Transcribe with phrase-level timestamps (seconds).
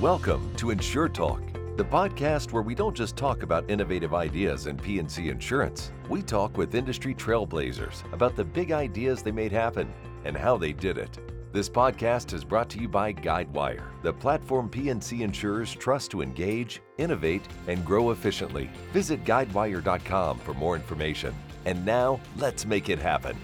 [0.00, 1.42] Welcome to Insure Talk,
[1.76, 5.90] the podcast where we don't just talk about innovative ideas in P&C insurance.
[6.08, 9.92] We talk with industry trailblazers about the big ideas they made happen
[10.24, 11.18] and how they did it.
[11.52, 16.80] This podcast is brought to you by Guidewire, the platform P&C insurers trust to engage,
[16.98, 18.70] innovate, and grow efficiently.
[18.92, 21.34] Visit guidewire.com for more information.
[21.64, 23.36] And now, let's make it happen.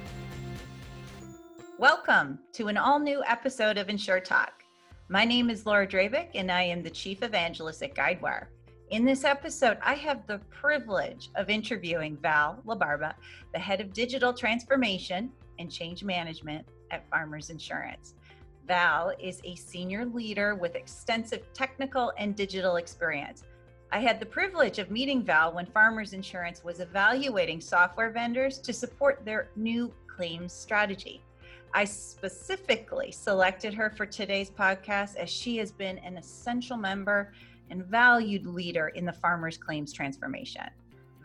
[1.81, 4.54] Welcome to an all new episode of Insure Talk.
[5.11, 8.47] My name is Laura Drabik, and I am the Chief Evangelist at Guidewire.
[8.89, 13.13] In this episode, I have the privilege of interviewing Val LaBarba,
[13.53, 18.15] the head of digital transformation and change management at Farmers Insurance.
[18.67, 23.43] Val is a senior leader with extensive technical and digital experience.
[23.93, 28.73] I had the privilege of meeting Val when Farmers Insurance was evaluating software vendors to
[28.73, 31.21] support their new claims strategy.
[31.77, 37.33] I specifically selected her for today's podcast as she has been an essential member
[37.69, 40.63] and valued leader in the farmers claims transformation.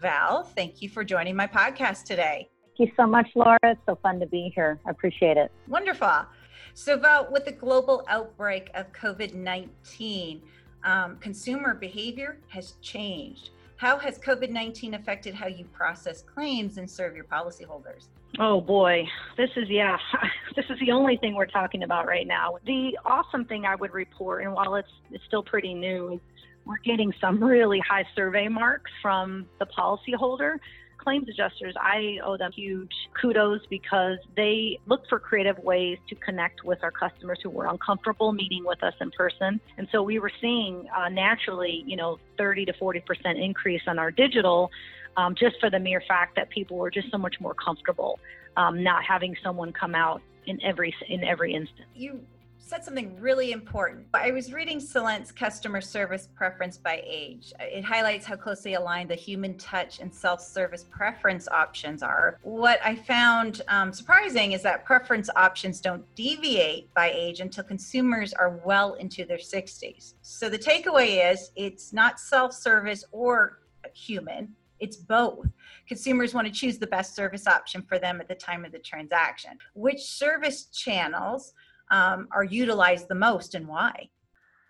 [0.02, 2.50] Val, thank you for joining my podcast today.
[2.66, 3.60] Thank you so much, Laura.
[3.62, 4.80] It's so fun to be here.
[4.88, 5.52] I appreciate it.
[5.68, 6.26] Wonderful.
[6.74, 10.42] So, Val, with the global outbreak of COVID 19,
[10.84, 13.52] um, consumer behavior has changed.
[13.80, 18.08] How has COVID 19 affected how you process claims and serve your policyholders?
[18.38, 19.98] Oh boy, this is yeah,
[20.58, 22.58] this is the only thing we're talking about right now.
[22.66, 26.20] The awesome thing I would report, and while it's it's still pretty new,
[26.66, 30.58] we're getting some really high survey marks from the policyholder.
[30.98, 36.64] Claims adjusters, I owe them huge kudos because they look for creative ways to connect
[36.64, 39.60] with our customers who were uncomfortable meeting with us in person.
[39.78, 43.02] And so we were seeing uh, naturally, you know, 30 to 40%
[43.44, 44.72] increase on our digital
[45.18, 48.20] um, just for the mere fact that people were just so much more comfortable
[48.58, 51.88] um, not having someone come out in every in every instance.
[51.96, 52.20] You
[52.60, 54.06] said something really important.
[54.14, 57.52] I was reading Celent's customer service preference by age.
[57.60, 62.38] It highlights how closely aligned the human touch and self service preference options are.
[62.44, 68.34] What I found um, surprising is that preference options don't deviate by age until consumers
[68.34, 70.14] are well into their 60s.
[70.22, 73.60] So the takeaway is it's not self service or
[73.94, 75.48] human, it's both.
[75.88, 78.80] Consumers want to choose the best service option for them at the time of the
[78.80, 79.58] transaction.
[79.74, 81.54] Which service channels
[81.92, 84.10] um, are utilized the most and why?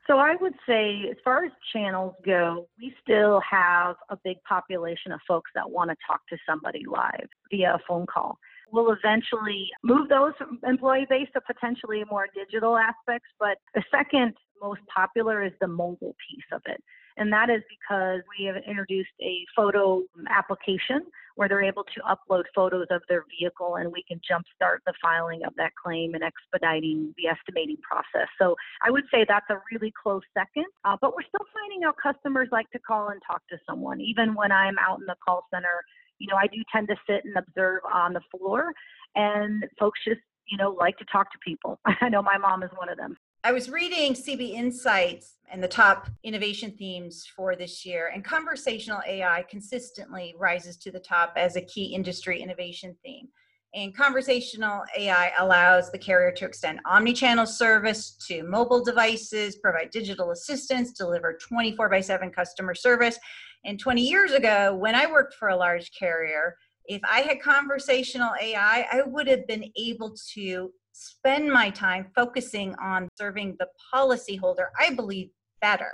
[0.08, 5.12] So I would say, as far as channels go, we still have a big population
[5.12, 8.40] of folks that want to talk to somebody live via a phone call.
[8.72, 14.82] We'll eventually move those employee base to potentially more digital aspects, but the second most
[14.94, 16.82] popular is the mobile piece of it.
[17.18, 21.02] And that is because we have introduced a photo application
[21.40, 25.40] where they're able to upload photos of their vehicle and we can jumpstart the filing
[25.48, 28.28] of that claim and expediting the estimating process.
[28.38, 31.96] So I would say that's a really close second, uh, but we're still finding out
[31.96, 34.02] customers like to call and talk to someone.
[34.02, 35.80] Even when I'm out in the call center,
[36.18, 38.74] you know, I do tend to sit and observe on the floor
[39.16, 40.20] and folks just
[40.52, 41.80] you know, like to talk to people.
[42.02, 43.16] I know my mom is one of them.
[43.42, 49.00] I was reading CB Insights and the top innovation themes for this year, and conversational
[49.08, 53.30] AI consistently rises to the top as a key industry innovation theme.
[53.74, 60.32] And conversational AI allows the carrier to extend omni-channel service to mobile devices, provide digital
[60.32, 63.18] assistance, deliver 24 by 7 customer service.
[63.64, 68.32] And 20 years ago, when I worked for a large carrier, if I had conversational
[68.42, 74.68] AI, I would have been able to spend my time focusing on serving the policyholder,
[74.80, 75.30] I believe,
[75.62, 75.92] better.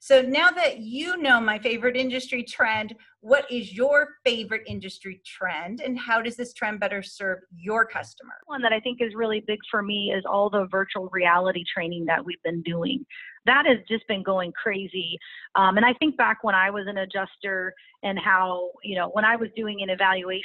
[0.00, 5.80] So now that you know my favorite industry trend, what is your favorite industry trend
[5.80, 8.34] and how does this trend better serve your customer?
[8.46, 12.04] One that I think is really big for me is all the virtual reality training
[12.06, 13.06] that we've been doing.
[13.46, 15.16] That has just been going crazy.
[15.54, 19.24] Um, and I think back when I was an adjuster and how, you know, when
[19.24, 20.42] I was doing an evaluation,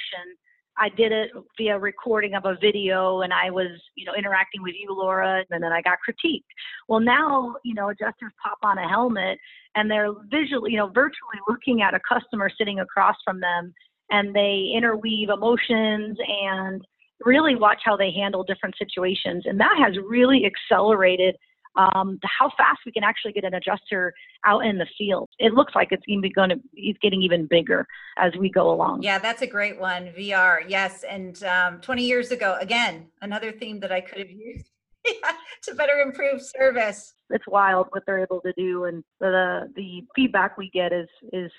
[0.79, 4.75] I did it via recording of a video and I was, you know, interacting with
[4.79, 6.43] you, Laura, and then I got critiqued.
[6.88, 9.39] Well, now, you know, adjusters pop on a helmet
[9.75, 13.74] and they're visually, you know, virtually looking at a customer sitting across from them
[14.12, 16.81] and they interweave emotions and
[17.25, 19.44] really watch how they handle different situations.
[19.45, 21.35] And that has really accelerated
[21.77, 24.13] um, how fast we can actually get an adjuster
[24.45, 25.29] out in the field.
[25.39, 27.85] It looks like it's even going to, it's getting even bigger
[28.18, 29.03] as we go along.
[29.03, 30.07] Yeah, that's a great one.
[30.18, 31.03] VR, yes.
[31.03, 34.71] And um, 20 years ago, again, another theme that I could have used
[35.63, 37.13] to better improve service.
[37.29, 41.51] It's wild what they're able to do, and the the feedback we get is is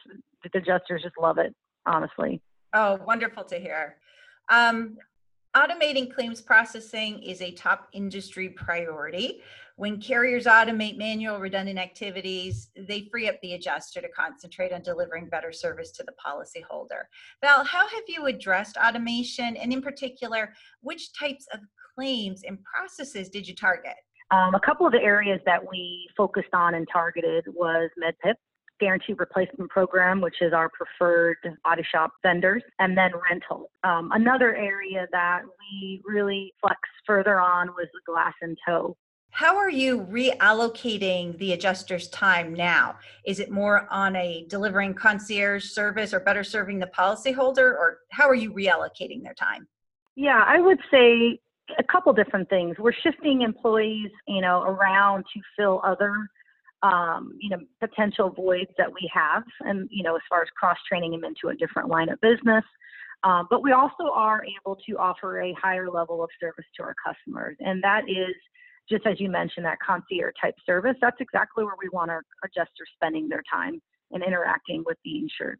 [0.43, 1.55] the adjusters just love it.
[1.87, 2.41] Honestly.
[2.73, 3.97] Oh, wonderful to hear.
[4.51, 4.97] Um,
[5.59, 9.43] Automating claims processing is a top industry priority.
[9.75, 15.29] When carriers automate manual redundant activities, they free up the adjuster to concentrate on delivering
[15.29, 17.07] better service to the policyholder.
[17.43, 21.59] Val, how have you addressed automation and in particular, which types of
[21.93, 23.97] claims and processes did you target?
[24.31, 28.35] Um, a couple of the areas that we focused on and targeted was MedPIP,
[28.81, 33.71] guaranteed replacement program, which is our preferred body shop vendors, and then rental.
[33.85, 38.97] Um, another area that we really flex further on was the glass and tow.
[39.31, 42.97] How are you reallocating the adjuster's time now?
[43.27, 48.29] Is it more on a delivering concierge service or better serving the policyholder, or how
[48.29, 49.69] are you reallocating their time?
[50.17, 51.39] Yeah, I would say
[51.79, 52.77] a couple different things.
[52.79, 56.13] We're shifting employees, you know, around to fill other
[56.83, 60.79] um, you know, potential voids that we have, and you know, as far as cross
[60.89, 62.65] training them into a different line of business.
[63.25, 66.95] Um, but we also are able to offer a higher level of service to our
[67.05, 68.35] customers, and that is
[68.91, 70.97] just as you mentioned, that concierge type service.
[71.01, 73.81] That's exactly where we want our adjusters spending their time
[74.13, 75.59] and interacting with the insured.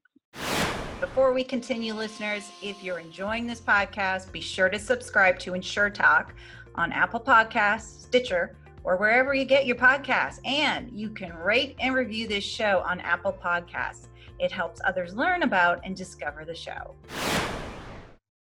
[1.01, 5.91] Before we continue, listeners, if you're enjoying this podcast, be sure to subscribe to Insure
[5.91, 6.35] Talk
[6.75, 8.57] on Apple Podcasts, Stitcher,
[8.89, 10.41] or wherever you get your podcasts.
[10.47, 14.09] And you can rate and review this show on Apple Podcasts.
[14.39, 16.95] It helps others learn about and discover the show.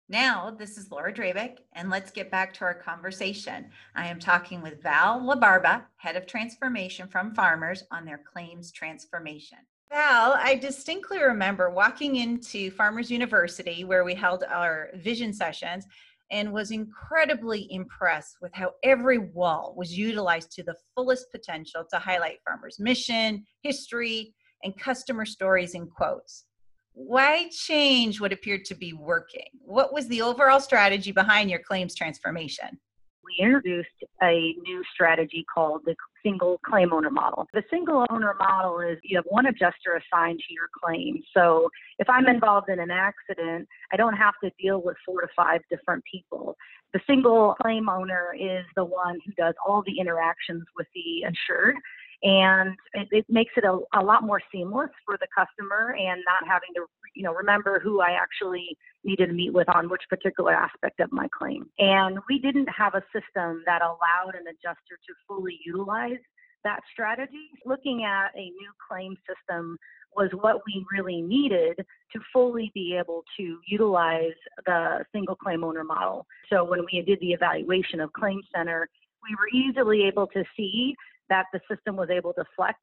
[0.09, 3.69] Now, this is Laura Drabik, and let's get back to our conversation.
[3.95, 9.59] I am talking with Val LaBarba, Head of Transformation from Farmers, on their claims transformation.
[9.91, 15.87] Val, I distinctly remember walking into Farmers University where we held our vision sessions
[16.31, 21.99] and was incredibly impressed with how every wall was utilized to the fullest potential to
[21.99, 26.45] highlight farmers' mission, history, and customer stories and quotes.
[26.93, 29.47] Why change what appeared to be working?
[29.61, 32.79] What was the overall strategy behind your claims transformation?
[33.25, 33.89] We introduced
[34.23, 37.47] a new strategy called the single claim owner model.
[37.53, 41.23] The single owner model is you have one adjuster assigned to your claim.
[41.37, 41.69] So
[41.99, 45.61] if I'm involved in an accident, I don't have to deal with four to five
[45.71, 46.57] different people.
[46.93, 51.77] The single claim owner is the one who does all the interactions with the insured
[52.23, 56.51] and it, it makes it a, a, lot more seamless for the customer and not
[56.51, 56.85] having to
[57.19, 61.13] you know remember who i actually needed to meet with on which particular aspect of
[61.13, 61.67] my claim.
[61.79, 66.19] And we didn't have a system that allowed an adjuster to fully utilize
[66.65, 67.51] that strategy.
[67.65, 69.79] Looking at a new claim system
[70.17, 74.35] was what we really needed to fully be able to utilize
[74.67, 76.27] the single claim owner model.
[76.51, 78.89] So when we did the evaluation of claim center
[79.29, 80.95] we were easily able to see
[81.29, 82.79] that the system was able to flex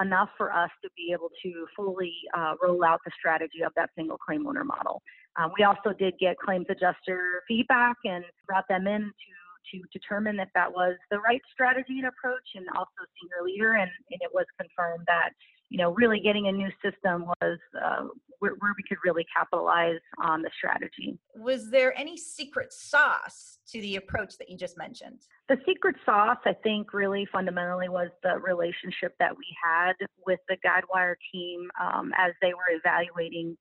[0.00, 3.90] enough for us to be able to fully uh, roll out the strategy of that
[3.96, 5.02] single claim owner model.
[5.36, 9.32] Um, we also did get claims adjuster feedback and brought them in to
[9.72, 13.90] to determine if that was the right strategy and approach and also senior leader and,
[14.10, 15.30] and it was confirmed that
[15.70, 18.06] you know, really getting a new system was uh,
[18.38, 21.18] where, where, we could really capitalize on the strategy.
[21.34, 25.26] Was there any secret sauce to the approach that you just mentioned?
[25.48, 29.94] The secret sauce, I think, really fundamentally was the relationship that we had
[30.26, 33.56] with the Guidewire team um, as they were evaluating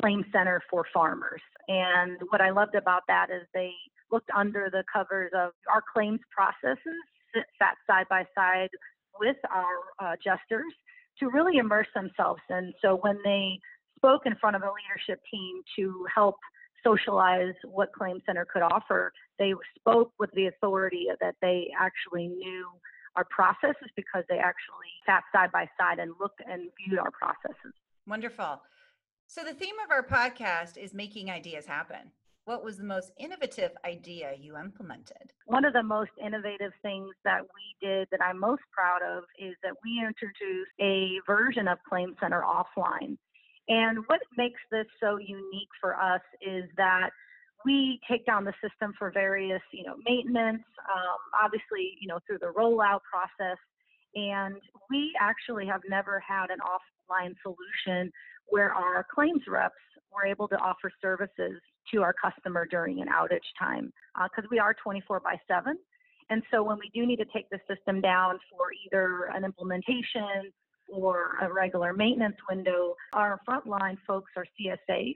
[0.00, 1.40] Claim Center for farmers.
[1.68, 3.72] And what I loved about that is they
[4.10, 6.78] looked under the covers of our claims processes,
[7.58, 8.70] sat side by side
[9.18, 10.72] with our uh, adjusters
[11.20, 12.40] to really immerse themselves.
[12.48, 13.58] And so when they
[13.96, 16.36] spoke in front of a leadership team to help
[16.84, 22.66] socialize what Claim Center could offer, they spoke with the authority that they actually knew
[23.16, 27.74] our processes because they actually sat side by side and looked and viewed our processes.
[28.06, 28.62] Wonderful.
[29.26, 32.12] So, the theme of our podcast is making ideas happen.
[32.48, 35.34] What was the most innovative idea you implemented?
[35.44, 39.54] One of the most innovative things that we did that I'm most proud of is
[39.62, 43.18] that we introduced a version of Claim Center offline.
[43.68, 47.10] And what makes this so unique for us is that
[47.66, 52.38] we take down the system for various, you know, maintenance, um, obviously, you know, through
[52.38, 53.58] the rollout process.
[54.14, 54.56] And
[54.88, 58.10] we actually have never had an offline solution
[58.46, 59.74] where our claims reps
[60.14, 61.60] were able to offer services
[61.92, 65.76] to our customer during an outage time because uh, we are 24 by 7.
[66.30, 70.52] And so when we do need to take the system down for either an implementation
[70.88, 75.14] or a regular maintenance window, our frontline folks are CSAs.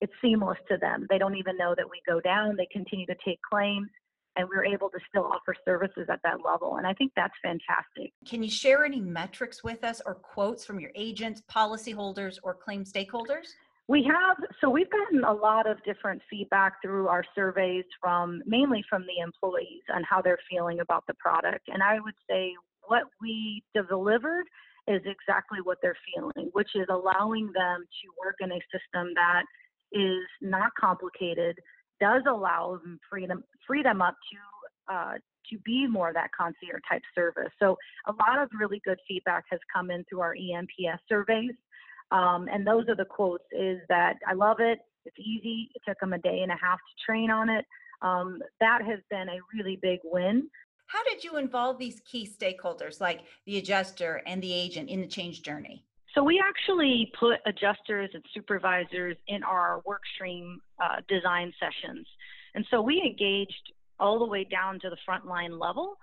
[0.00, 1.06] It's seamless to them.
[1.08, 2.56] They don't even know that we go down.
[2.56, 3.88] They continue to take claims
[4.36, 6.76] and we're able to still offer services at that level.
[6.76, 8.12] And I think that's fantastic.
[8.26, 12.84] Can you share any metrics with us or quotes from your agents, policyholders, or claim
[12.84, 13.52] stakeholders?
[13.86, 18.82] We have, so we've gotten a lot of different feedback through our surveys from mainly
[18.88, 21.68] from the employees on how they're feeling about the product.
[21.68, 22.54] And I would say
[22.86, 24.46] what we delivered
[24.88, 29.44] is exactly what they're feeling, which is allowing them to work in a system that
[29.92, 31.58] is not complicated,
[32.00, 35.14] does allow them freedom, free them up to uh,
[35.50, 37.50] to be more that concierge type service.
[37.58, 37.76] So
[38.06, 41.52] a lot of really good feedback has come in through our eNPS surveys.
[42.14, 44.78] Um, and those are the quotes is that I love it.
[45.04, 45.70] It's easy.
[45.74, 47.64] It took them a day and a half to train on it.
[48.02, 50.48] Um, that has been a really big win.
[50.86, 55.08] How did you involve these key stakeholders like the adjuster and the agent in the
[55.08, 55.84] change journey?
[56.14, 62.06] So we actually put adjusters and supervisors in our workstream uh, design sessions.
[62.54, 65.96] And so we engaged all the way down to the frontline level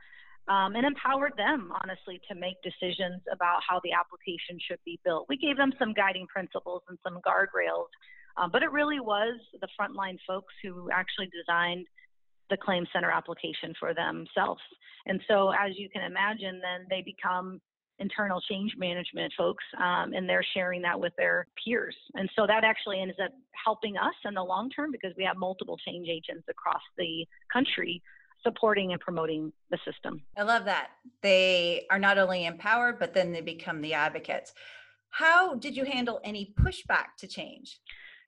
[0.48, 5.26] um, and empowered them, honestly, to make decisions about how the application should be built.
[5.30, 7.90] We gave them some guiding principles and some guardrails,
[8.38, 11.86] um, but it really was the frontline folks who actually designed
[12.50, 14.62] the claim center application for themselves.
[15.06, 17.62] And so, as you can imagine, then they become
[18.00, 21.96] internal change management folks, um, and they're sharing that with their peers.
[22.16, 23.32] And so that actually ends up
[23.64, 28.02] helping us in the long term because we have multiple change agents across the country
[28.44, 30.22] supporting and promoting the system.
[30.38, 30.90] I love that.
[31.22, 34.54] They are not only empowered, but then they become the advocates.
[35.10, 37.80] How did you handle any pushback to change?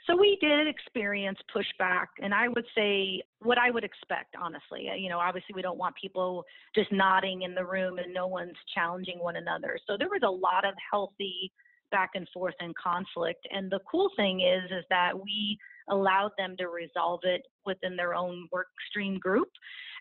[0.07, 4.89] So we did experience pushback, and I would say what I would expect, honestly.
[4.91, 6.43] Uh, you know, obviously we don't want people
[6.75, 9.79] just nodding in the room and no one's challenging one another.
[9.87, 11.53] So there was a lot of healthy
[11.89, 13.47] back and forth and conflict.
[13.51, 15.57] And the cool thing is, is that we
[15.89, 19.49] allowed them to resolve it within their own work stream group.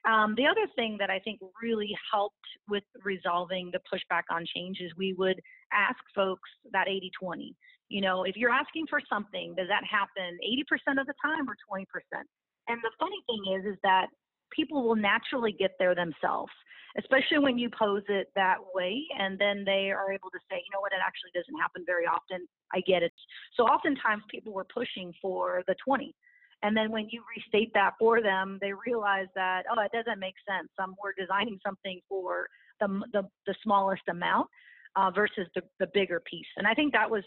[0.05, 2.35] Um, the other thing that I think really helped
[2.69, 5.41] with resolving the pushback on change is we would
[5.73, 7.57] ask folks that 80 20.
[7.89, 11.55] You know, if you're asking for something, does that happen 80% of the time or
[11.71, 11.85] 20%?
[12.69, 14.07] And the funny thing is, is that
[14.51, 16.53] people will naturally get there themselves,
[16.99, 19.03] especially when you pose it that way.
[19.19, 22.07] And then they are able to say, you know what, it actually doesn't happen very
[22.07, 22.47] often.
[22.73, 23.13] I get it.
[23.57, 26.15] So oftentimes people were pushing for the 20.
[26.63, 30.35] And then when you restate that for them, they realize that, oh, it doesn't make
[30.49, 30.69] sense.
[30.79, 32.47] Um, we're designing something for
[32.81, 34.49] the, the, the smallest amount
[34.97, 36.47] uh, versus the, the bigger piece.
[36.57, 37.25] And I think that was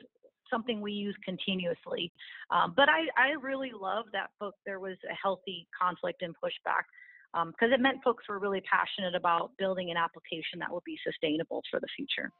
[0.49, 2.11] something we use continuously.
[2.51, 4.55] Um, but I, I really love that book.
[4.65, 6.83] There was a healthy conflict and pushback
[7.35, 10.97] because um, it meant folks were really passionate about building an application that will be
[11.03, 12.31] sustainable for the future.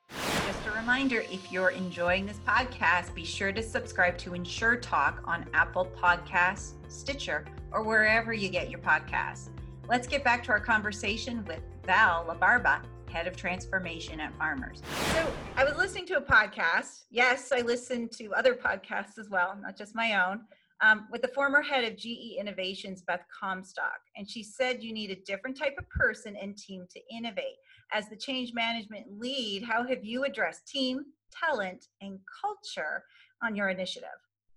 [0.48, 5.22] Just a reminder if you're enjoying this podcast, be sure to subscribe to Insure Talk
[5.25, 9.50] on Apple Podcasts, Stitcher, or wherever you get your podcasts.
[9.90, 12.80] Let's get back to our conversation with Val LaBarba,
[13.12, 14.82] head of transformation at Farmers.
[15.14, 17.04] So I was listening to a podcast.
[17.12, 20.42] Yes, I listen to other podcasts as well, not just my own,
[20.82, 24.00] um, with the former head of GE Innovations, Beth Comstock.
[24.15, 27.58] And she said you need a different type of person and team to innovate.
[27.94, 31.05] As the change management lead, how have you addressed team,
[31.44, 33.03] talent, and culture
[33.44, 34.10] on your initiative?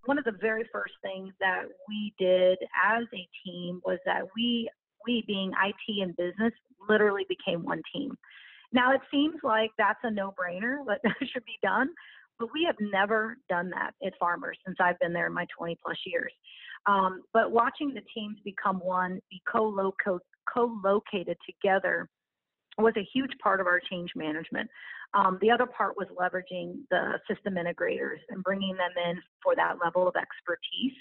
[0.06, 4.68] One of the very first things that we did as a team was that we,
[5.06, 6.52] we being IT and business,
[6.88, 8.16] literally became one team.
[8.72, 11.88] Now, it seems like that's a no brainer but that should be done,
[12.38, 15.76] but we have never done that at Farmers since I've been there in my 20
[15.84, 16.32] plus years.
[16.86, 19.64] Um, but watching the teams become one, be co
[20.84, 22.08] located together
[22.78, 24.70] was a huge part of our change management.
[25.14, 29.76] Um, the other part was leveraging the system integrators and bringing them in for that
[29.82, 30.96] level of expertise.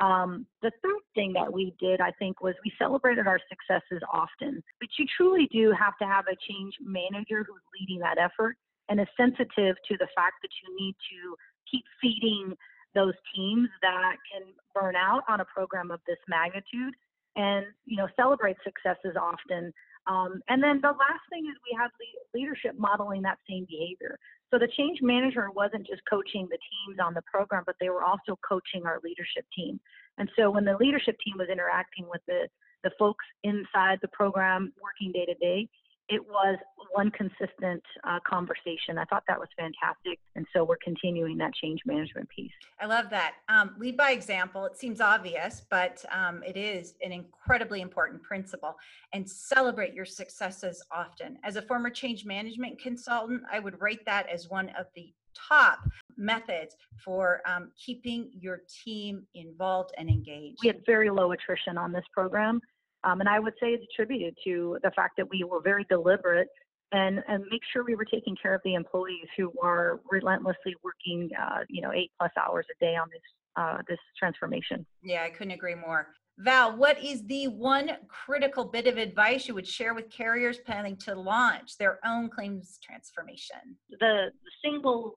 [0.00, 4.62] Um, the third thing that we did, I think, was we celebrated our successes often.
[4.80, 8.56] But you truly do have to have a change manager who's leading that effort
[8.88, 11.36] and is sensitive to the fact that you need to
[11.70, 12.54] keep feeding
[12.94, 16.94] those teams that can burn out on a program of this magnitude
[17.36, 19.72] and you know celebrate successes often
[20.06, 24.18] um, and then the last thing is we have le- leadership modeling that same behavior
[24.54, 28.04] so the change manager wasn't just coaching the teams on the program, but they were
[28.04, 29.80] also coaching our leadership team.
[30.16, 32.46] And so when the leadership team was interacting with the,
[32.84, 35.68] the folks inside the program working day to day,
[36.08, 36.58] it was
[36.92, 38.98] one consistent uh, conversation.
[38.98, 40.18] I thought that was fantastic.
[40.36, 42.52] And so we're continuing that change management piece.
[42.80, 43.34] I love that.
[43.48, 44.64] Um, lead by example.
[44.66, 48.76] It seems obvious, but um, it is an incredibly important principle.
[49.12, 51.38] And celebrate your successes often.
[51.42, 55.80] As a former change management consultant, I would rate that as one of the top
[56.16, 60.58] methods for um, keeping your team involved and engaged.
[60.62, 62.60] We had very low attrition on this program.
[63.04, 66.48] Um, and I would say it's attributed to the fact that we were very deliberate
[66.92, 71.30] and, and make sure we were taking care of the employees who are relentlessly working,
[71.40, 73.22] uh, you know, eight plus hours a day on this
[73.56, 74.84] uh, this transformation.
[75.02, 76.08] Yeah, I couldn't agree more.
[76.38, 80.96] Val, what is the one critical bit of advice you would share with carriers planning
[80.96, 83.76] to launch their own claims transformation?
[83.90, 85.14] The, the single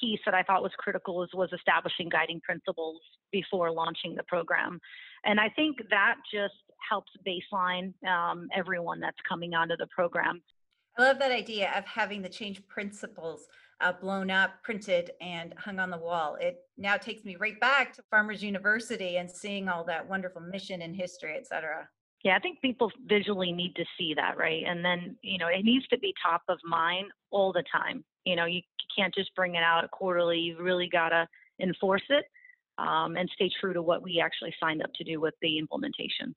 [0.00, 4.80] piece that I thought was critical was, was establishing guiding principles before launching the program.
[5.24, 6.54] And I think that just
[6.88, 10.42] helps baseline um, everyone that's coming onto the program.
[10.98, 13.46] I love that idea of having the change principles
[13.80, 16.36] uh, blown up, printed, and hung on the wall.
[16.40, 20.82] It now takes me right back to Farmers University and seeing all that wonderful mission
[20.82, 21.88] and history, et cetera.
[22.24, 24.64] Yeah, I think people visually need to see that, right?
[24.66, 28.04] And then, you know, it needs to be top of mind all the time.
[28.24, 28.60] You know, you
[28.96, 30.38] can't just bring it out quarterly.
[30.38, 31.28] You've really got to
[31.60, 32.24] enforce it
[32.78, 36.34] um, and stay true to what we actually signed up to do with the implementation.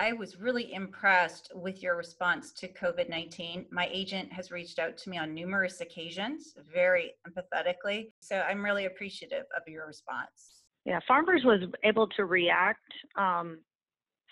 [0.00, 3.66] I was really impressed with your response to COVID 19.
[3.70, 8.10] My agent has reached out to me on numerous occasions, very empathetically.
[8.20, 10.62] So I'm really appreciative of your response.
[10.86, 12.80] Yeah, Farmers was able to react
[13.18, 13.58] um,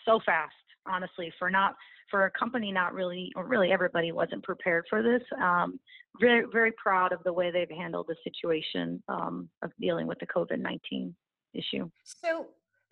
[0.07, 0.55] so fast,
[0.91, 1.75] honestly, for not
[2.11, 5.23] for a company not really, or really everybody wasn't prepared for this.
[5.39, 5.79] Um,
[6.19, 10.27] very, very proud of the way they've handled the situation um, of dealing with the
[10.29, 11.15] COVID 19
[11.53, 11.91] issue.
[12.05, 12.47] So,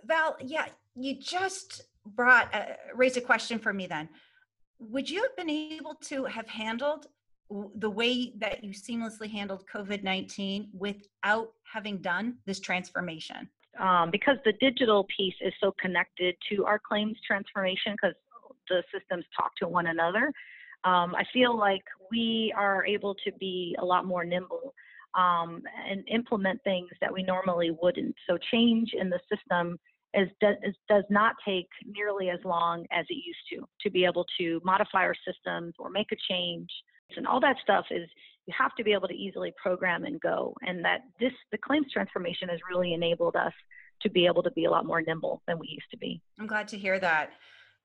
[0.05, 4.09] Val, yeah, you just brought uh, raised a question for me then.
[4.79, 7.07] Would you have been able to have handled
[7.77, 13.49] the way that you seamlessly handled COVID 19 without having done this transformation?
[13.79, 18.15] Um, because the digital piece is so connected to our claims transformation, because
[18.69, 20.33] the systems talk to one another,
[20.85, 24.75] um, I feel like we are able to be a lot more nimble
[25.15, 28.15] um, and implement things that we normally wouldn't.
[28.29, 29.79] So, change in the system
[30.15, 34.25] is, is, does not take nearly as long as it used to to be able
[34.39, 36.69] to modify our systems or make a change.
[37.17, 38.09] And all that stuff is
[38.47, 40.55] you have to be able to easily program and go.
[40.63, 43.53] And that this the claims transformation has really enabled us
[44.03, 46.21] to be able to be a lot more nimble than we used to be.
[46.39, 47.31] I'm glad to hear that.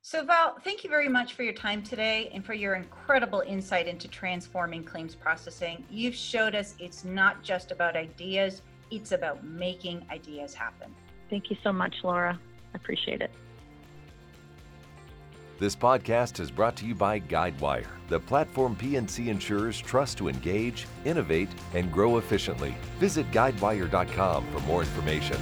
[0.04, 3.88] So, Val, thank you very much for your time today and for your incredible insight
[3.88, 5.86] into transforming claims processing.
[5.92, 10.94] You've showed us it's not just about ideas, it's about making ideas happen.
[11.32, 12.38] Thank you so much, Laura.
[12.74, 13.32] I appreciate it.
[15.60, 20.88] This podcast is brought to you by Guidewire, the platform P&C insurers trust to engage,
[21.06, 22.76] innovate, and grow efficiently.
[23.00, 25.38] Visit guidewire.com for more information.